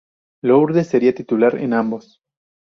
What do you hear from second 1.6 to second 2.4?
ambos.